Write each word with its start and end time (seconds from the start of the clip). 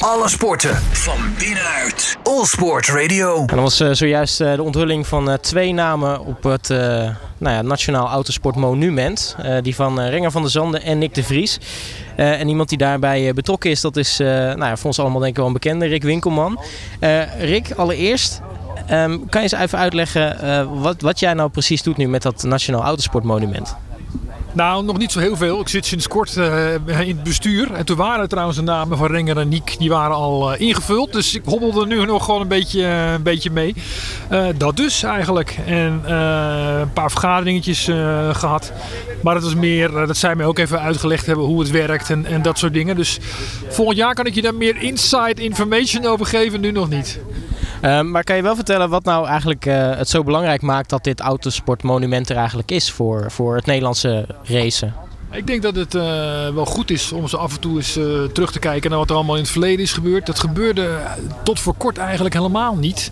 Alle 0.00 0.28
sporten 0.28 0.76
van 0.76 1.18
binnenuit. 1.38 2.16
All 2.22 2.44
Sport 2.44 2.88
Radio. 2.88 3.38
En 3.40 3.46
dat 3.46 3.58
was 3.58 3.80
uh, 3.80 3.88
zojuist 3.92 4.40
uh, 4.40 4.54
de 4.54 4.62
onthulling 4.62 5.06
van 5.06 5.28
uh, 5.28 5.34
twee 5.34 5.72
namen 5.72 6.20
op 6.24 6.42
het 6.42 6.68
nou 7.38 7.54
ja, 7.56 7.62
Nationaal 7.62 8.08
Autosport 8.08 8.56
Monument. 8.56 9.36
die 9.62 9.74
van 9.74 10.00
Renger 10.00 10.30
van 10.30 10.42
der 10.42 10.50
Zanden 10.50 10.82
en 10.82 10.98
Nick 10.98 11.14
de 11.14 11.22
Vries. 11.22 11.58
en 12.16 12.48
iemand 12.48 12.68
die 12.68 12.78
daarbij 12.78 13.34
betrokken 13.34 13.70
is, 13.70 13.80
dat 13.80 13.96
is 13.96 14.18
nou 14.18 14.64
ja, 14.64 14.76
voor 14.76 14.86
ons 14.86 14.98
allemaal 14.98 15.18
denk 15.18 15.30
ik 15.30 15.36
wel 15.36 15.46
een 15.46 15.52
bekende, 15.52 15.86
Rick 15.86 16.02
Winkelman. 16.02 16.60
Rick, 17.38 17.72
allereerst, 17.76 18.40
um, 18.90 19.28
kan 19.28 19.42
je 19.42 19.48
eens 19.52 19.62
even 19.62 19.78
uitleggen 19.78 20.80
wat, 20.80 21.00
wat 21.00 21.20
jij 21.20 21.34
nou 21.34 21.50
precies 21.50 21.82
doet 21.82 21.96
nu 21.96 22.08
met 22.08 22.22
dat 22.22 22.42
Nationaal 22.42 22.82
Autosport 22.82 23.24
Monument? 23.24 23.76
Nou, 24.52 24.84
nog 24.84 24.98
niet 24.98 25.12
zo 25.12 25.20
heel 25.20 25.36
veel. 25.36 25.60
Ik 25.60 25.68
zit 25.68 25.86
sinds 25.86 26.08
kort 26.08 26.36
uh, 26.36 26.74
in 26.74 27.16
het 27.16 27.22
bestuur. 27.22 27.72
En 27.72 27.84
toen 27.84 27.96
waren 27.96 28.28
trouwens 28.28 28.56
de 28.56 28.64
namen 28.64 28.98
van 28.98 29.06
Renger 29.06 29.38
en 29.38 29.48
Niek, 29.48 29.76
die 29.78 29.88
waren 29.88 30.16
al 30.16 30.52
uh, 30.52 30.60
ingevuld. 30.60 31.12
Dus 31.12 31.34
ik 31.34 31.42
hobbelde 31.44 31.86
nu 31.86 32.04
nog 32.04 32.24
gewoon 32.24 32.40
een 32.40 32.48
beetje, 32.48 32.80
uh, 32.80 33.12
een 33.12 33.22
beetje 33.22 33.50
mee. 33.50 33.74
dat 34.56 34.76
dus 34.76 35.02
eigenlijk. 35.02 35.58
En 35.66 36.12
een 36.12 36.92
paar 36.92 37.10
vergaderingetjes 37.10 37.84
gehad. 38.32 38.72
Maar 39.22 39.34
dat 39.34 39.42
was 39.42 39.54
meer, 39.54 39.90
dat 39.90 40.16
zij 40.16 40.36
mij 40.36 40.46
ook 40.46 40.58
even 40.58 40.80
uitgelegd 40.80 41.26
hebben 41.26 41.44
hoe 41.44 41.60
het 41.60 41.70
werkt 41.70 42.10
en, 42.10 42.26
en 42.26 42.42
dat 42.42 42.58
soort 42.58 42.72
dingen. 42.72 42.96
Dus 42.96 43.18
volgend 43.68 43.96
jaar 43.98 44.14
kan 44.14 44.26
ik 44.26 44.34
je 44.34 44.42
daar 44.42 44.54
meer 44.54 44.76
inside 44.82 45.42
information 45.42 46.06
over 46.06 46.26
geven, 46.26 46.60
nu 46.60 46.70
nog 46.70 46.88
niet. 46.88 47.20
Ehm, 47.80 48.10
maar 48.10 48.24
kan 48.24 48.36
je 48.36 48.42
wel 48.42 48.54
vertellen 48.54 48.88
wat 48.88 49.04
nou 49.04 49.26
eigenlijk 49.26 49.66
uh, 49.66 49.96
het 49.96 50.08
zo 50.08 50.22
belangrijk 50.22 50.62
maakt 50.62 50.90
dat 50.90 51.04
dit 51.04 51.20
autosportmonument 51.20 52.30
er 52.30 52.36
eigenlijk 52.36 52.70
is 52.70 52.90
voor, 52.90 53.30
voor 53.30 53.56
het 53.56 53.66
Nederlandse 53.66 54.26
racen? 54.42 54.94
Ik 55.32 55.46
denk 55.46 55.62
dat 55.62 55.74
het 55.74 55.94
uh, 55.94 56.02
wel 56.48 56.66
goed 56.66 56.90
is 56.90 57.12
om 57.12 57.28
zo 57.28 57.36
af 57.36 57.54
en 57.54 57.60
toe 57.60 57.76
eens 57.76 57.96
uh, 57.96 58.24
terug 58.24 58.52
te 58.52 58.58
kijken 58.58 58.90
naar 58.90 58.98
wat 58.98 59.10
er 59.10 59.16
allemaal 59.16 59.34
in 59.34 59.42
het 59.42 59.50
verleden 59.50 59.84
is 59.84 59.92
gebeurd. 59.92 60.26
Dat 60.26 60.38
gebeurde 60.38 60.98
tot 61.42 61.60
voor 61.60 61.74
kort 61.74 61.98
eigenlijk 61.98 62.34
helemaal 62.34 62.76
niet. 62.76 63.10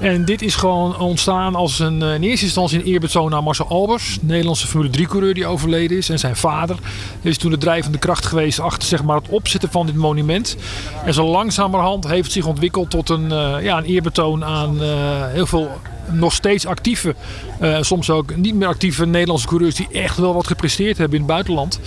En 0.00 0.24
dit 0.24 0.42
is 0.42 0.54
gewoon 0.54 0.98
ontstaan 0.98 1.54
als 1.54 1.78
een, 1.78 2.02
in 2.02 2.22
eerste 2.22 2.44
instantie 2.44 2.78
een 2.78 2.84
eerbetoon 2.84 3.34
aan 3.34 3.44
Marcel 3.44 3.66
Albers, 3.68 4.18
Nederlandse 4.20 4.66
Formule 4.66 4.98
3-coureur 4.98 5.34
die 5.34 5.46
overleden 5.46 5.96
is. 5.96 6.08
En 6.08 6.18
zijn 6.18 6.36
vader 6.36 6.76
is 7.22 7.38
toen 7.38 7.50
de 7.50 7.58
drijvende 7.58 7.98
kracht 7.98 8.26
geweest 8.26 8.60
achter 8.60 8.88
zeg 8.88 9.02
maar, 9.02 9.16
het 9.16 9.28
opzetten 9.28 9.70
van 9.70 9.86
dit 9.86 9.94
monument. 9.94 10.56
En 11.04 11.14
zo 11.14 11.26
langzamerhand 11.26 12.06
heeft 12.06 12.22
het 12.22 12.32
zich 12.32 12.46
ontwikkeld 12.46 12.90
tot 12.90 13.08
een, 13.08 13.24
uh, 13.24 13.54
ja, 13.62 13.78
een 13.78 13.84
eerbetoon 13.84 14.44
aan 14.44 14.82
uh, 14.82 15.26
heel 15.26 15.46
veel 15.46 15.70
nog 16.12 16.32
steeds 16.32 16.66
actieve, 16.66 17.14
uh, 17.62 17.76
soms 17.80 18.10
ook 18.10 18.36
niet 18.36 18.54
meer 18.54 18.68
actieve 18.68 19.06
Nederlandse 19.06 19.46
coureurs 19.46 19.74
die 19.74 19.88
echt 19.92 20.16
wel 20.16 20.34
wat 20.34 20.46
gepresteerd 20.46 20.98
hebben 20.98 21.18
in 21.18 21.22
het 21.24 21.32
buitenland. 21.32 21.80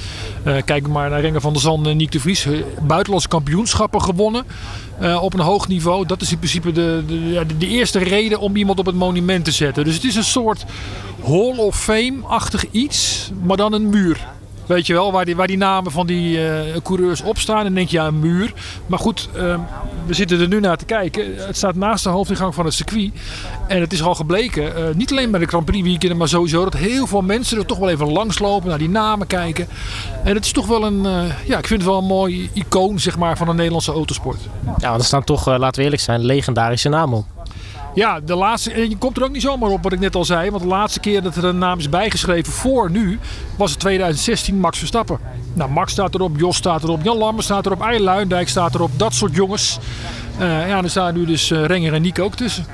Uh, 0.48 0.56
kijk 0.66 0.88
maar 0.88 1.10
naar 1.10 1.22
Renger 1.22 1.42
van 1.42 1.54
der 1.54 1.62
Zand 1.62 1.88
en 1.88 1.98
Niek 1.98 2.12
de 2.12 2.20
Vries. 2.20 2.48
Buitenlandse 2.88 3.28
kampioenschappen 3.28 4.02
gewonnen 4.02 4.46
uh, 5.02 5.24
op 5.24 5.34
een 5.34 5.40
hoog 5.40 5.68
niveau. 5.68 6.06
Dat 6.06 6.22
is 6.22 6.32
in 6.32 6.38
principe 6.38 6.72
de, 6.72 7.04
de, 7.08 7.46
de, 7.58 7.68
eerste 7.68 8.00
reden 8.00 8.40
om 8.40 8.56
iemand 8.56 8.80
op 8.80 8.86
het 8.86 8.96
monument 8.96 9.46
te 9.46 9.52
zetten. 9.52 9.84
Dus 9.84 9.96
het 9.96 10.04
is 10.04 10.16
een 10.16 10.24
soort 10.24 10.66
Hall 11.26 11.58
of 11.58 11.80
Fame-achtig 11.80 12.66
iets, 12.72 13.32
maar 13.44 13.58
dan 13.58 13.74
een 13.74 13.90
muur. 13.90 14.28
Weet 14.66 14.88
je 14.88 14.94
wel, 14.94 15.12
waar 15.12 15.26
die, 15.26 15.36
waar 15.36 15.48
die 15.48 15.58
namen 15.58 15.92
van 15.92 16.08
die 16.08 16.38
uh, 16.38 16.52
coureurs 16.84 17.22
op 17.22 17.38
staan. 17.38 17.64
Dan 17.64 17.74
denk 17.74 17.90
je, 17.90 17.98
ja, 17.98 18.08
een 18.08 18.20
muur. 18.20 18.54
Maar 18.88 19.00
goed, 19.00 19.30
uh, 19.36 19.60
we 20.06 20.14
zitten 20.14 20.40
er 20.40 20.48
nu 20.48 20.60
naar 20.60 20.78
te 20.78 20.86
kijken. 20.86 21.36
Het 21.36 21.58
staat 21.58 21.76
naast 21.76 22.04
de 22.04 22.10
hoofdingang 22.10 22.56
van 22.56 22.66
het 22.66 22.74
circuit. 22.74 23.12
En 23.68 23.82
het 23.82 23.94
is 23.94 24.04
al 24.04 24.16
gebleken, 24.16 24.64
uh, 24.64 24.96
niet 24.96 25.12
alleen 25.12 25.32
bij 25.32 25.40
de 25.40 25.46
Grand 25.46 25.66
Prix 25.66 25.84
weekend, 25.84 26.18
maar 26.18 26.28
sowieso 26.28 26.64
dat 26.64 26.74
heel 26.74 27.08
veel 27.08 27.22
mensen 27.22 27.58
er 27.58 27.66
toch 27.66 27.78
wel 27.78 27.90
even 27.90 28.12
langslopen, 28.12 28.70
naar 28.70 28.78
die 28.78 28.90
namen 28.90 29.28
kijken. 29.28 29.68
En 30.24 30.36
het 30.36 30.46
is 30.46 30.52
toch 30.52 30.68
wel 30.68 30.86
een, 30.86 31.02
ja, 31.46 31.58
ik 31.58 31.68
vind 31.68 31.82
het 31.82 31.90
wel 31.90 31.98
een 31.98 32.06
mooi 32.06 32.50
icoon, 32.54 33.00
zeg 33.00 33.18
maar, 33.18 33.38
van 33.38 33.48
de 33.48 33.54
Nederlandse 33.54 33.92
autosport. 33.92 34.40
Ja, 34.78 34.90
want 34.90 35.02
er 35.02 35.08
staan 35.08 35.24
toch, 35.24 35.46
laten 35.46 35.78
we 35.78 35.84
eerlijk 35.84 36.02
zijn, 36.02 36.26
legendarische 36.26 36.90
namen 36.90 37.18
op. 37.18 37.33
Ja, 37.96 38.20
de 38.20 38.36
laatste, 38.36 38.72
en 38.72 38.90
je 38.90 38.98
komt 38.98 39.18
er 39.18 39.24
ook 39.24 39.32
niet 39.32 39.42
zomaar 39.42 39.70
op 39.70 39.84
wat 39.84 39.94
ik 39.94 40.00
net 40.00 40.16
al 40.16 40.26
zei. 40.26 40.50
Want 40.50 40.62
de 40.62 40.70
laatste 40.70 41.00
keer 41.00 41.22
dat 41.22 41.36
er 41.36 41.44
een 41.46 41.58
naam 41.58 41.80
is 41.80 41.90
bijgeschreven 41.90 42.54
voor 42.54 42.92
nu 42.92 43.20
was 43.56 43.72
het 43.72 43.80
2016 43.80 44.60
Max 44.60 44.78
Verstappen. 44.78 45.20
Nou, 45.54 45.72
Max 45.72 45.92
staat 45.92 46.16
erop, 46.16 46.38
Jos 46.38 46.56
staat 46.56 46.84
erop, 46.84 47.04
Jan 47.04 47.18
Lammers 47.18 47.46
staat 47.46 47.66
erop, 47.66 47.82
Eil 47.82 48.00
Luindijk 48.00 48.50
staat 48.50 48.76
erop. 48.76 48.92
Dat 48.96 49.14
soort 49.14 49.36
jongens. 49.36 49.80
Uh, 50.40 50.68
ja, 50.68 50.84
er 50.84 50.90
staan 50.90 51.14
nu 51.14 51.26
dus 51.26 51.50
uh, 51.50 51.66
Renger 51.66 51.94
en 51.94 52.02
Nico 52.02 52.24
ook 52.24 52.36
tussen. 52.36 52.66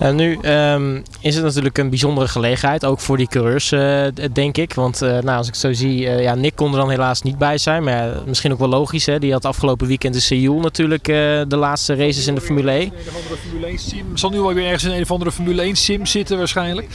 En 0.00 0.16
nu 0.16 0.38
um, 0.42 1.02
is 1.20 1.34
het 1.34 1.44
natuurlijk 1.44 1.78
een 1.78 1.88
bijzondere 1.88 2.28
gelegenheid, 2.28 2.84
ook 2.84 3.00
voor 3.00 3.16
die 3.16 3.28
coureurs, 3.28 3.72
uh, 3.72 4.06
denk 4.32 4.56
ik. 4.56 4.74
Want 4.74 5.02
uh, 5.02 5.08
nou, 5.08 5.36
als 5.36 5.46
ik 5.46 5.52
het 5.52 5.62
zo 5.62 5.72
zie, 5.72 6.00
ja, 6.00 6.34
Nick 6.34 6.56
kon 6.56 6.72
er 6.72 6.78
dan 6.78 6.90
helaas 6.90 7.22
niet 7.22 7.38
bij 7.38 7.58
zijn. 7.58 7.84
Maar 7.84 8.12
misschien 8.26 8.52
ook 8.52 8.58
wel 8.58 8.68
logisch, 8.68 9.06
hè? 9.06 9.18
die 9.18 9.32
had 9.32 9.44
afgelopen 9.44 9.86
weekend 9.86 10.14
in 10.14 10.20
Seoul 10.20 10.60
natuurlijk 10.60 11.04
de 11.04 11.56
laatste 11.56 11.94
races 11.94 12.26
in 12.26 12.34
de 12.34 12.40
Formule 12.40 12.70
1. 12.70 12.92
Zal 14.14 14.30
nu 14.30 14.40
wel 14.40 14.54
weer 14.54 14.64
ergens 14.64 14.84
in 14.84 14.90
een 14.90 15.02
of 15.02 15.10
andere 15.10 15.32
Formule 15.32 15.62
1 15.62 15.76
sim 15.76 16.06
zitten 16.06 16.38
waarschijnlijk. 16.38 16.88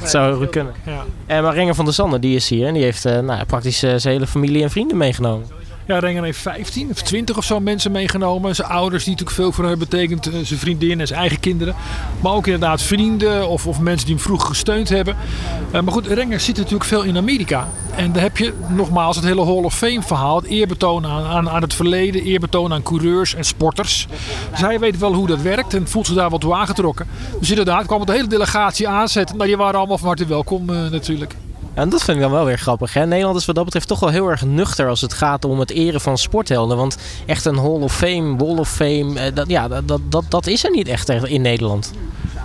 Dat 0.00 0.10
zou 0.10 0.38
heel 0.38 0.48
kunnen. 0.48 0.72
Ja. 0.86 1.04
En 1.26 1.42
maar 1.42 1.54
Renger 1.54 1.74
van 1.74 1.84
der 1.84 1.94
Zanden, 1.94 2.20
die 2.20 2.36
is 2.36 2.48
hier 2.48 2.66
en 2.66 2.74
die 2.74 2.82
heeft 2.82 3.04
nou, 3.04 3.44
praktisch 3.44 3.78
zijn 3.78 4.00
hele 4.00 4.26
familie 4.26 4.62
en 4.62 4.70
vrienden 4.70 4.96
meegenomen. 4.96 5.59
Ja, 5.90 5.98
Renger 5.98 6.22
heeft 6.22 6.38
15 6.38 6.90
of 6.90 7.02
20 7.02 7.36
of 7.36 7.44
zo 7.44 7.60
mensen 7.60 7.92
meegenomen. 7.92 8.54
Zijn 8.54 8.68
ouders, 8.68 9.04
die 9.04 9.12
natuurlijk 9.12 9.40
veel 9.40 9.52
voor 9.52 9.64
hem 9.64 9.78
betekent. 9.78 10.26
Eh, 10.26 10.32
zijn 10.42 10.58
vriendin 10.58 11.00
en 11.00 11.06
zijn 11.06 11.20
eigen 11.20 11.40
kinderen. 11.40 11.74
Maar 12.20 12.32
ook 12.32 12.46
inderdaad 12.46 12.82
vrienden 12.82 13.48
of, 13.48 13.66
of 13.66 13.80
mensen 13.80 14.06
die 14.06 14.14
hem 14.14 14.24
vroeg 14.24 14.46
gesteund 14.46 14.88
hebben. 14.88 15.16
Uh, 15.74 15.80
maar 15.80 15.92
goed, 15.92 16.06
Renger 16.06 16.40
zit 16.40 16.56
natuurlijk 16.56 16.84
veel 16.84 17.02
in 17.02 17.16
Amerika. 17.16 17.68
En 17.96 18.12
daar 18.12 18.22
heb 18.22 18.36
je 18.36 18.52
nogmaals 18.68 19.16
het 19.16 19.24
hele 19.24 19.44
Hall 19.44 19.62
of 19.64 19.76
Fame 19.76 20.02
verhaal. 20.02 20.36
Het 20.36 20.46
eerbetoon 20.46 21.06
aan, 21.06 21.24
aan, 21.24 21.50
aan 21.50 21.62
het 21.62 21.74
verleden. 21.74 22.22
Eerbetoon 22.22 22.72
aan 22.72 22.82
coureurs 22.82 23.34
en 23.34 23.44
sporters. 23.44 24.06
Dus 24.50 24.60
hij 24.60 24.78
weet 24.78 24.98
wel 24.98 25.14
hoe 25.14 25.26
dat 25.26 25.40
werkt 25.40 25.74
en 25.74 25.88
voelt 25.88 26.06
zich 26.06 26.16
daar 26.16 26.30
wat 26.30 26.40
toe 26.40 26.54
aangetrokken. 26.54 27.06
Dus 27.40 27.50
inderdaad 27.50 27.86
kwam 27.86 27.98
het 27.98 28.08
de 28.08 28.14
hele 28.14 28.28
delegatie 28.28 28.88
aanzetten. 28.88 29.36
Maar 29.36 29.46
die 29.46 29.56
waren 29.56 29.78
allemaal 29.78 29.98
van 29.98 30.06
harte 30.06 30.26
welkom 30.26 30.70
uh, 30.70 30.90
natuurlijk. 30.90 31.34
En 31.74 31.88
dat 31.88 32.02
vind 32.02 32.16
ik 32.16 32.22
dan 32.22 32.32
wel 32.32 32.44
weer 32.44 32.58
grappig. 32.58 32.94
Nederland 32.94 33.36
is 33.36 33.46
wat 33.46 33.54
dat 33.54 33.64
betreft 33.64 33.88
toch 33.88 34.00
wel 34.00 34.08
heel 34.08 34.28
erg 34.28 34.44
nuchter 34.44 34.88
als 34.88 35.00
het 35.00 35.12
gaat 35.12 35.44
om 35.44 35.58
het 35.58 35.70
eren 35.70 36.00
van 36.00 36.18
sporthelden. 36.18 36.76
Want 36.76 36.96
echt 37.26 37.44
een 37.44 37.58
Hall 37.58 37.80
of 37.80 37.96
Fame, 37.96 38.36
Wall 38.36 38.56
of 38.56 38.70
Fame, 38.70 39.20
eh, 39.20 39.34
dat, 39.34 39.48
ja, 39.48 39.68
dat, 39.68 40.00
dat, 40.08 40.24
dat 40.28 40.46
is 40.46 40.64
er 40.64 40.70
niet 40.70 40.88
echt 40.88 41.08
in 41.08 41.42
Nederland. 41.42 41.92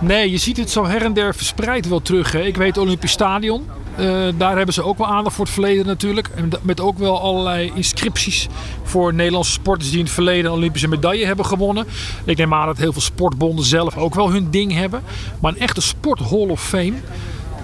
Nee, 0.00 0.30
je 0.30 0.38
ziet 0.38 0.56
het 0.56 0.70
zo 0.70 0.86
her 0.86 1.02
en 1.02 1.12
der 1.12 1.34
verspreid 1.34 1.88
wel 1.88 2.02
terug. 2.02 2.32
Hè. 2.32 2.40
Ik 2.40 2.56
weet 2.56 2.78
Olympisch 2.78 3.10
Stadion. 3.10 3.66
Uh, 3.98 4.26
daar 4.36 4.56
hebben 4.56 4.74
ze 4.74 4.82
ook 4.82 4.98
wel 4.98 5.06
aandacht 5.06 5.34
voor 5.34 5.44
het 5.44 5.54
verleden 5.54 5.86
natuurlijk. 5.86 6.30
Met 6.62 6.80
ook 6.80 6.98
wel 6.98 7.20
allerlei 7.20 7.72
inscripties 7.74 8.48
voor 8.82 9.14
Nederlandse 9.14 9.52
sporters 9.52 9.90
die 9.90 9.98
in 9.98 10.04
het 10.04 10.14
verleden 10.14 10.52
Olympische 10.52 10.88
medaille 10.88 11.26
hebben 11.26 11.46
gewonnen. 11.46 11.86
Ik 12.24 12.36
neem 12.36 12.54
aan 12.54 12.66
dat 12.66 12.78
heel 12.78 12.92
veel 12.92 13.02
sportbonden 13.02 13.64
zelf 13.64 13.96
ook 13.96 14.14
wel 14.14 14.30
hun 14.30 14.50
ding 14.50 14.72
hebben. 14.72 15.02
Maar 15.40 15.52
een 15.52 15.58
echte 15.58 15.80
sport 15.80 16.18
Hall 16.18 16.48
of 16.48 16.62
Fame 16.62 16.94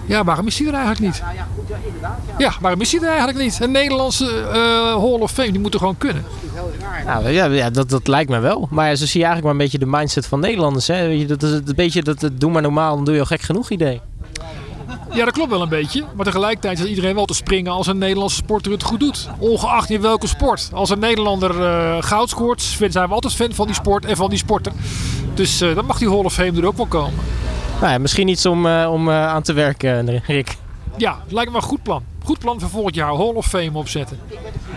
ja, 0.06 0.24
waarom 0.24 0.46
is 0.46 0.58
hij 0.58 0.68
er 0.68 0.74
eigenlijk 0.74 1.00
niet? 1.00 1.22
Ja, 2.38 2.52
waarom 2.60 2.80
is 2.80 2.92
hij 2.92 3.00
er 3.00 3.08
eigenlijk 3.08 3.38
niet? 3.38 3.60
Een 3.60 3.70
Nederlandse 3.70 4.24
uh, 4.24 4.52
Hall 4.84 5.20
of 5.20 5.30
Fame, 5.30 5.50
die 5.50 5.60
moet 5.60 5.72
er 5.72 5.78
gewoon 5.78 5.98
kunnen. 5.98 6.24
Nou, 7.06 7.28
ja, 7.28 7.44
ja 7.44 7.70
dat, 7.70 7.88
dat 7.88 8.08
lijkt 8.08 8.30
me 8.30 8.38
wel. 8.38 8.68
Maar 8.70 8.88
ja, 8.88 8.94
zo 8.94 9.06
zie 9.06 9.20
je 9.20 9.26
eigenlijk 9.26 9.42
maar 9.42 9.52
een 9.52 9.70
beetje 9.70 9.86
de 9.86 9.96
mindset 9.96 10.26
van 10.26 10.40
Nederlanders. 10.40 10.86
Hè? 10.86 11.26
Dat 11.26 11.42
is 11.42 11.50
een 11.50 11.64
beetje 11.74 12.02
dat, 12.02 12.20
dat 12.20 12.40
doe 12.40 12.50
maar 12.50 12.62
normaal, 12.62 12.94
dan 12.94 13.04
doe 13.04 13.14
je 13.14 13.20
al 13.20 13.26
gek 13.26 13.40
genoeg 13.40 13.70
idee. 13.70 14.00
Ja, 15.12 15.24
dat 15.24 15.34
klopt 15.34 15.50
wel 15.50 15.62
een 15.62 15.68
beetje. 15.68 16.04
Maar 16.16 16.24
tegelijkertijd 16.24 16.78
is 16.78 16.84
iedereen 16.84 17.14
wel 17.14 17.24
te 17.24 17.34
springen 17.34 17.72
als 17.72 17.86
een 17.86 17.98
Nederlandse 17.98 18.36
sporter 18.36 18.72
het 18.72 18.82
goed 18.82 19.00
doet. 19.00 19.28
Ongeacht 19.38 19.90
in 19.90 20.00
welke 20.00 20.26
sport. 20.26 20.70
Als 20.72 20.90
een 20.90 20.98
Nederlander 20.98 21.60
uh, 21.60 21.96
goud 22.02 22.28
scoort, 22.28 22.62
zijn 22.62 23.08
we 23.08 23.14
altijd 23.14 23.34
fan 23.34 23.52
van 23.52 23.66
die 23.66 23.74
sport 23.74 24.04
en 24.04 24.16
van 24.16 24.28
die 24.28 24.38
sporter. 24.38 24.72
Dus 25.34 25.62
uh, 25.62 25.74
dan 25.74 25.84
mag 25.84 25.98
die 25.98 26.08
Hall 26.08 26.24
of 26.24 26.32
Fame 26.32 26.60
er 26.60 26.66
ook 26.66 26.76
wel 26.76 26.86
komen. 26.86 27.18
Nou 27.82 27.94
ja, 27.94 28.00
misschien 28.00 28.28
iets 28.28 28.46
om, 28.46 28.66
uh, 28.66 28.88
om 28.92 29.08
uh, 29.08 29.26
aan 29.26 29.42
te 29.42 29.52
werken, 29.52 30.22
Rick. 30.26 30.56
Ja, 30.96 31.18
lijkt 31.28 31.50
me 31.50 31.56
een 31.56 31.62
goed 31.62 31.82
plan. 31.82 32.02
Goed 32.24 32.38
plan 32.38 32.60
voor 32.60 32.68
volgend 32.68 32.94
jaar. 32.94 33.14
Hall 33.14 33.34
of 33.34 33.46
Fame 33.46 33.70
opzetten. 33.72 34.18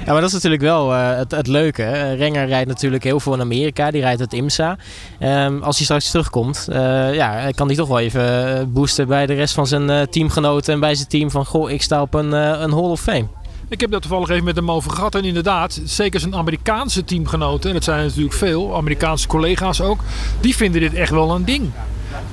Ja, 0.05 0.11
maar 0.11 0.21
dat 0.21 0.27
is 0.27 0.33
natuurlijk 0.33 0.61
wel 0.61 0.93
uh, 0.93 1.15
het, 1.15 1.31
het, 1.31 1.47
leuke. 1.47 2.13
Renger 2.13 2.47
rijdt 2.47 2.67
natuurlijk 2.67 3.03
heel 3.03 3.19
veel 3.19 3.33
in 3.33 3.41
Amerika. 3.41 3.91
Die 3.91 4.01
rijdt 4.01 4.19
het 4.19 4.33
IMSA. 4.33 4.77
Um, 5.19 5.63
als 5.63 5.75
hij 5.75 5.85
straks 5.85 6.09
terugkomt, 6.09 6.67
ja, 7.11 7.51
kan 7.51 7.67
hij 7.67 7.75
toch 7.75 7.87
wel 7.87 7.99
even 7.99 8.73
boosten 8.73 9.07
bij 9.07 9.25
de 9.25 9.33
rest 9.33 9.53
van 9.53 9.67
zijn 9.67 10.09
teamgenoten 10.09 10.73
en 10.73 10.79
bij 10.79 10.95
zijn 10.95 11.07
team. 11.07 11.31
Van 11.31 11.45
goh, 11.45 11.71
ik 11.71 11.81
sta 11.81 12.01
op 12.01 12.13
een, 12.13 12.31
een 12.31 12.71
Hall 12.71 12.89
of 12.89 13.01
Fame. 13.01 13.27
Ik 13.69 13.79
heb 13.81 13.91
dat 13.91 14.01
toevallig 14.01 14.29
even 14.29 14.43
met 14.43 14.55
hem 14.55 14.71
over 14.71 14.91
gehad. 14.91 15.15
En 15.15 15.23
inderdaad, 15.23 15.81
zeker 15.83 16.19
zijn 16.19 16.35
Amerikaanse 16.35 17.03
teamgenoten, 17.03 17.69
en 17.69 17.75
dat 17.75 17.83
zijn 17.83 18.05
natuurlijk 18.05 18.35
veel, 18.35 18.75
Amerikaanse 18.75 19.27
collega's 19.27 19.81
ook, 19.81 19.99
die 20.41 20.55
vinden 20.55 20.81
dit 20.81 20.93
echt 20.93 21.11
wel 21.11 21.35
een 21.35 21.45
ding. 21.45 21.71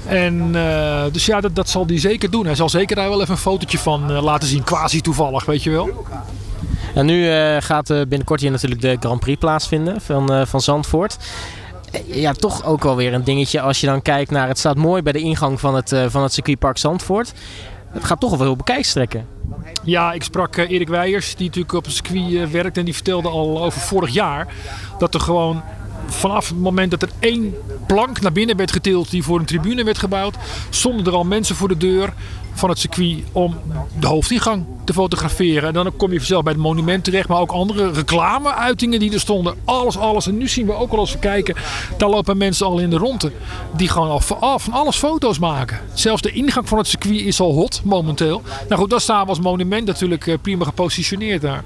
En 0.06 0.55
uh, 0.55 1.02
dus 1.12 1.26
ja, 1.26 1.40
dat, 1.40 1.55
dat 1.55 1.69
zal 1.69 1.87
hij 1.87 1.99
zeker 1.99 2.31
doen. 2.31 2.46
Hij 2.46 2.55
zal 2.55 2.69
zeker 2.69 2.96
daar 2.96 3.08
wel 3.08 3.20
even 3.20 3.32
een 3.32 3.40
fotootje 3.40 3.79
van 3.79 4.11
uh, 4.11 4.23
laten 4.23 4.49
zien, 4.49 4.64
quasi 4.64 5.00
toevallig, 5.00 5.44
weet 5.44 5.62
je 5.62 5.70
wel. 5.70 6.06
En 6.94 7.06
nu 7.06 7.26
uh, 7.26 7.56
gaat 7.58 7.87
binnenkort 7.87 8.40
hier 8.40 8.50
natuurlijk 8.50 8.81
de 8.81 8.96
Grand 9.00 9.20
Prix 9.20 9.38
plaatsvinden 9.38 10.00
van, 10.00 10.46
van 10.46 10.61
Zandvoort. 10.61 11.17
Ja, 12.06 12.32
toch 12.32 12.64
ook 12.64 12.82
wel 12.82 12.96
weer 12.96 13.14
een 13.14 13.25
dingetje 13.25 13.61
als 13.61 13.81
je 13.81 13.87
dan 13.87 14.02
kijkt 14.02 14.31
naar... 14.31 14.49
Het 14.49 14.58
staat 14.58 14.76
mooi 14.76 15.02
bij 15.02 15.12
de 15.12 15.19
ingang 15.19 15.61
van 15.61 15.75
het, 15.75 15.94
van 16.06 16.23
het 16.23 16.32
circuitpark 16.32 16.78
Zandvoort. 16.78 17.32
Het 17.88 18.05
gaat 18.05 18.20
toch 18.20 18.31
wel 18.31 18.38
veel 18.38 18.56
bekijkstrekken. 18.56 19.26
Ja, 19.82 20.12
ik 20.12 20.23
sprak 20.23 20.56
Erik 20.56 20.88
Weijers, 20.88 21.37
die 21.37 21.46
natuurlijk 21.46 21.75
op 21.75 21.85
het 21.85 21.94
circuit 21.94 22.50
werkt. 22.50 22.76
En 22.76 22.85
die 22.85 22.94
vertelde 22.94 23.28
al 23.28 23.64
over 23.64 23.81
vorig 23.81 24.11
jaar 24.11 24.46
dat 24.99 25.14
er 25.14 25.20
gewoon 25.20 25.62
vanaf 26.12 26.49
het 26.49 26.59
moment 26.59 26.91
dat 26.91 27.03
er 27.03 27.11
één 27.19 27.55
plank 27.87 28.20
naar 28.20 28.32
binnen 28.32 28.56
werd 28.56 28.73
getild 28.73 29.11
die 29.11 29.23
voor 29.23 29.38
een 29.38 29.44
tribune 29.44 29.85
werd 29.85 29.99
gebouwd, 29.99 30.37
stonden 30.70 31.06
er 31.06 31.12
al 31.12 31.25
mensen 31.25 31.56
voor 31.56 31.69
de 31.69 31.76
deur 31.76 32.12
van 32.55 32.69
het 32.69 32.79
circuit 32.79 33.25
om 33.32 33.56
de 34.00 34.06
hoofdingang 34.06 34.64
te 34.85 34.93
fotograferen. 34.93 35.69
En 35.69 35.75
dan 35.75 35.97
kom 35.97 36.12
je 36.12 36.19
vanzelf 36.19 36.43
bij 36.43 36.53
het 36.53 36.62
monument 36.62 37.05
terecht, 37.05 37.29
maar 37.29 37.38
ook 37.38 37.50
andere 37.50 37.91
reclameuitingen 37.91 38.99
die 38.99 39.12
er 39.12 39.20
stonden. 39.20 39.55
Alles, 39.64 39.99
alles. 39.99 40.26
En 40.26 40.38
nu 40.38 40.49
zien 40.49 40.67
we 40.67 40.73
ook 40.73 40.93
al 40.93 40.99
als 40.99 41.12
we 41.12 41.19
kijken, 41.19 41.55
daar 41.97 42.09
lopen 42.09 42.37
mensen 42.37 42.67
al 42.67 42.79
in 42.79 42.91
de 42.91 42.97
ronde. 42.97 43.32
Die 43.76 43.88
gewoon 43.88 44.20
al 44.41 44.59
van 44.59 44.73
alles 44.73 44.97
foto's 44.97 45.38
maken. 45.38 45.81
Zelfs 45.94 46.23
de 46.23 46.32
ingang 46.32 46.69
van 46.69 46.79
het 46.79 46.87
circuit 46.87 47.20
is 47.20 47.41
al 47.41 47.53
hot 47.53 47.81
momenteel. 47.85 48.43
Nou 48.69 48.81
goed, 48.81 48.91
dat 48.91 49.03
staan 49.03 49.23
we 49.23 49.29
als 49.29 49.41
monument 49.41 49.87
natuurlijk 49.87 50.26
eh, 50.26 50.35
prima 50.43 50.64
gepositioneerd 50.64 51.43
daar. 51.43 51.64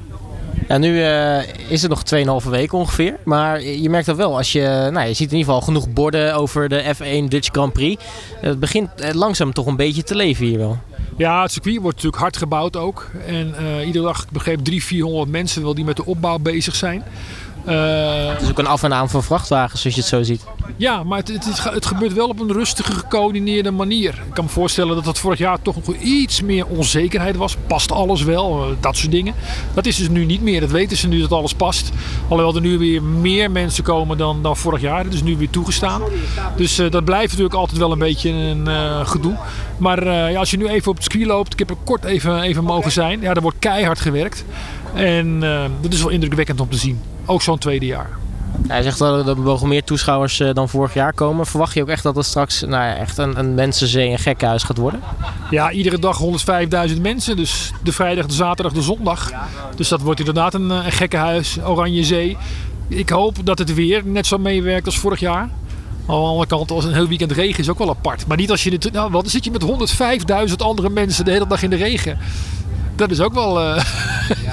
Ja, 0.68 0.78
nu 0.78 0.98
uh, 0.98 1.38
is 1.68 1.82
het 1.82 1.90
nog 1.90 2.42
2,5 2.44 2.48
weken 2.50 2.78
ongeveer. 2.78 3.16
Maar 3.24 3.62
je 3.62 3.90
merkt 3.90 4.06
dat 4.06 4.16
wel. 4.16 4.36
Als 4.36 4.52
je, 4.52 4.88
nou, 4.92 5.06
je 5.06 5.14
ziet 5.14 5.32
in 5.32 5.36
ieder 5.36 5.52
geval 5.52 5.60
genoeg 5.60 5.92
borden 5.92 6.34
over 6.34 6.68
de 6.68 6.94
F1 6.94 7.28
Dutch 7.28 7.48
Grand 7.52 7.72
Prix. 7.72 8.04
Het 8.40 8.60
begint 8.60 8.90
langzaam 9.12 9.52
toch 9.52 9.66
een 9.66 9.76
beetje 9.76 10.02
te 10.02 10.14
leven 10.14 10.46
hier 10.46 10.58
wel. 10.58 10.78
Ja, 11.16 11.42
het 11.42 11.52
circuit 11.52 11.80
wordt 11.80 11.96
natuurlijk 11.96 12.22
hard 12.22 12.36
gebouwd 12.36 12.76
ook. 12.76 13.10
En 13.26 13.54
uh, 13.60 13.86
iedere 13.86 14.04
dag, 14.04 14.22
ik 14.22 14.30
begreep, 14.30 14.58
300, 14.58 14.84
400 14.84 15.30
mensen 15.30 15.62
wel 15.62 15.74
die 15.74 15.84
met 15.84 15.96
de 15.96 16.06
opbouw 16.06 16.38
bezig 16.38 16.74
zijn. 16.74 17.02
Uh, 17.68 18.28
het 18.32 18.42
is 18.42 18.50
ook 18.50 18.58
een 18.58 18.66
af 18.66 18.82
en 18.82 18.94
aan 18.94 19.10
van 19.10 19.22
vrachtwagens, 19.22 19.80
zoals 19.80 19.96
je 19.96 20.02
het 20.02 20.10
zo 20.10 20.22
ziet. 20.22 20.44
Ja, 20.76 21.02
maar 21.02 21.18
het, 21.18 21.28
het, 21.28 21.64
het, 21.64 21.86
gebeurt 21.86 22.12
wel 22.12 22.28
op 22.28 22.40
een 22.40 22.52
rustige, 22.52 22.92
gecoördineerde 22.92 23.70
manier. 23.70 24.22
Ik 24.26 24.34
kan 24.34 24.44
me 24.44 24.50
voorstellen 24.50 24.94
dat 24.94 25.04
dat 25.04 25.18
vorig 25.18 25.38
jaar 25.38 25.62
toch 25.62 25.76
nog 25.76 25.96
iets 25.96 26.42
meer 26.42 26.66
onzekerheid 26.66 27.36
was. 27.36 27.56
Past 27.66 27.92
alles 27.92 28.22
wel? 28.22 28.68
Uh, 28.68 28.76
dat 28.80 28.96
soort 28.96 29.10
dingen. 29.10 29.34
Dat 29.74 29.86
is 29.86 29.96
dus 29.96 30.08
nu 30.08 30.24
niet 30.24 30.42
meer. 30.42 30.60
Dat 30.60 30.70
weten 30.70 30.96
ze 30.96 31.08
nu 31.08 31.20
dat 31.20 31.32
alles 31.32 31.54
past. 31.54 31.90
Alhoewel 32.28 32.54
er 32.54 32.60
nu 32.60 32.78
weer 32.78 33.02
meer 33.02 33.50
mensen 33.50 33.84
komen 33.84 34.18
dan, 34.18 34.42
dan 34.42 34.56
vorig 34.56 34.80
jaar. 34.80 35.04
Dat 35.04 35.12
is 35.12 35.22
nu 35.22 35.36
weer 35.36 35.50
toegestaan. 35.50 36.02
Dus 36.56 36.78
uh, 36.78 36.90
dat 36.90 37.04
blijft 37.04 37.28
natuurlijk 37.28 37.54
altijd 37.54 37.78
wel 37.78 37.92
een 37.92 37.98
beetje 37.98 38.30
een 38.30 38.66
gedoe. 39.06 39.36
Maar 39.76 40.06
ja, 40.30 40.38
als 40.38 40.50
je 40.50 40.56
nu 40.56 40.68
even 40.68 40.90
op 40.90 40.94
het 40.94 41.04
circuit 41.04 41.26
loopt. 41.26 41.52
Ik 41.52 41.58
heb 41.58 41.70
er 41.70 41.76
kort 41.84 42.04
even, 42.04 42.40
even 42.40 42.64
mogen 42.64 42.92
zijn. 42.92 43.20
Ja, 43.20 43.34
er 43.34 43.42
wordt 43.42 43.58
keihard 43.58 44.00
gewerkt. 44.00 44.44
En 44.94 45.40
dat 45.80 45.92
is 45.92 46.02
wel 46.02 46.10
indrukwekkend 46.10 46.60
om 46.60 46.70
te 46.70 46.76
zien. 46.76 47.00
Ook 47.26 47.42
zo'n 47.42 47.58
tweede 47.58 47.86
jaar. 47.86 48.10
Hij 48.68 48.82
zegt 48.82 48.98
dat 48.98 49.28
er 49.28 49.38
mogen 49.38 49.68
meer 49.68 49.84
toeschouwers 49.84 50.40
eh, 50.40 50.54
dan 50.54 50.68
vorig 50.68 50.94
jaar 50.94 51.12
komen. 51.12 51.46
Verwacht 51.46 51.74
je 51.74 51.82
ook 51.82 51.88
echt 51.88 52.02
dat 52.02 52.16
het 52.16 52.24
straks 52.24 52.60
nou 52.60 52.72
ja, 52.84 52.96
echt 52.96 53.18
een, 53.18 53.38
een 53.38 53.54
mensenzee, 53.54 54.10
een 54.10 54.18
gekkenhuis 54.18 54.62
gaat 54.62 54.76
worden? 54.76 55.00
Ja, 55.50 55.70
iedere 55.70 55.98
dag 55.98 56.20
105.000 56.90 57.00
mensen. 57.00 57.36
Dus 57.36 57.72
de 57.82 57.92
vrijdag, 57.92 58.26
de 58.26 58.34
zaterdag, 58.34 58.72
de 58.72 58.82
zondag. 58.82 59.32
Dus 59.76 59.88
dat 59.88 60.00
wordt 60.00 60.18
inderdaad 60.18 60.54
een, 60.54 60.70
een 60.70 60.92
gekkenhuis, 60.92 61.58
Oranje 61.64 62.04
Zee. 62.04 62.36
Ik 62.88 63.08
hoop 63.08 63.36
dat 63.44 63.58
het 63.58 63.74
weer 63.74 64.02
net 64.04 64.26
zo 64.26 64.38
meewerkt 64.38 64.86
als 64.86 64.98
vorig 64.98 65.20
jaar. 65.20 65.48
Aan 66.08 66.20
de 66.20 66.26
andere 66.26 66.46
kant, 66.46 66.70
als 66.70 66.84
een 66.84 66.92
heel 66.92 67.08
weekend 67.08 67.32
regen 67.32 67.60
is 67.60 67.68
ook 67.68 67.78
wel 67.78 67.90
apart. 67.90 68.26
Maar 68.26 68.36
niet 68.36 68.50
als 68.50 68.64
je 68.64 68.70
dit. 68.70 68.92
Nou, 68.92 69.12
dan 69.12 69.26
zit 69.26 69.44
je 69.44 69.50
met 69.50 69.90
105.000 70.48 70.56
andere 70.56 70.90
mensen 70.90 71.24
de 71.24 71.30
hele 71.30 71.46
dag 71.46 71.62
in 71.62 71.70
de 71.70 71.76
regen 71.76 72.18
dat 72.96 73.10
is 73.10 73.20
ook 73.20 73.34
wel, 73.34 73.62
uh, 73.62 73.76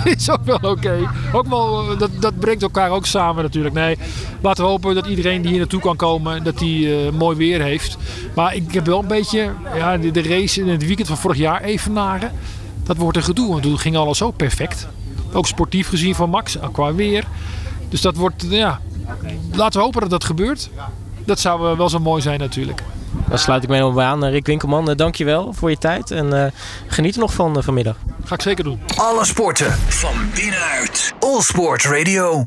is 0.17 0.29
ook 0.29 0.45
wel 0.45 0.59
oké. 0.61 1.09
Ook 1.31 1.47
wel, 1.47 1.91
eh, 1.91 2.00
dat, 2.00 2.09
dat 2.19 2.39
brengt 2.39 2.61
elkaar 2.61 2.89
ook 2.89 3.05
samen 3.05 3.44
natuurlijk. 3.44 3.75
Nee, 3.75 3.97
laten 4.41 4.63
we 4.63 4.69
hopen 4.69 4.95
dat 4.95 5.05
iedereen 5.05 5.41
die 5.41 5.50
hier 5.50 5.59
naartoe 5.59 5.81
kan 5.81 5.95
komen, 5.95 6.44
dat 6.44 6.57
die 6.57 7.05
uh, 7.05 7.11
mooi 7.11 7.38
weer 7.38 7.61
heeft. 7.61 7.97
Maar 8.35 8.55
ik 8.55 8.73
heb 8.73 8.85
wel 8.85 9.00
een 9.00 9.07
beetje, 9.07 9.51
ja, 9.75 9.97
de, 9.97 10.11
de 10.11 10.23
race 10.23 10.61
in 10.61 10.67
het 10.67 10.85
weekend 10.85 11.07
van 11.07 11.17
vorig 11.17 11.38
jaar 11.38 11.61
evenaren. 11.61 12.31
Dat 12.83 12.97
wordt 12.97 13.17
een 13.17 13.23
gedoe, 13.23 13.50
want 13.50 13.61
toen 13.63 13.79
ging 13.79 13.95
alles 13.95 14.17
zo 14.17 14.31
perfect. 14.31 14.88
Ook 15.33 15.47
sportief 15.47 15.89
gezien 15.89 16.15
van 16.15 16.29
Max, 16.29 16.57
qua 16.71 16.94
weer. 16.94 17.23
Dus 17.89 18.01
dat 18.01 18.15
wordt, 18.15 18.45
ja, 18.49 18.81
laten 19.53 19.79
we 19.79 19.85
hopen 19.85 20.01
dat 20.01 20.09
dat 20.09 20.23
gebeurt. 20.23 20.69
Dat 21.25 21.39
zou 21.39 21.77
wel 21.77 21.89
zo 21.89 21.99
mooi 21.99 22.21
zijn 22.21 22.39
natuurlijk. 22.39 22.83
Daar 23.29 23.39
sluit 23.39 23.63
ik 23.63 23.69
me 23.69 23.75
helemaal 23.75 23.95
bij 23.95 24.06
aan. 24.06 24.25
Rick 24.25 24.45
Winkelman, 24.45 24.85
dankjewel 24.85 25.53
voor 25.53 25.69
je 25.69 25.77
tijd. 25.77 26.11
En 26.11 26.33
uh, 26.33 26.45
geniet 26.88 27.13
er 27.13 27.19
nog 27.19 27.33
van 27.33 27.63
vanmiddag. 27.63 27.95
Ga 28.25 28.35
ik 28.35 28.41
zeker 28.41 28.63
doen. 28.63 28.81
Alle 28.95 29.25
sporten 29.25 29.71
van 29.87 30.29
binnenuit. 30.35 31.13
All 31.19 31.41
Sport 31.41 31.83
Radio. 31.85 32.41